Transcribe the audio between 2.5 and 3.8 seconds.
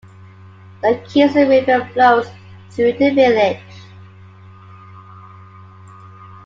through the village.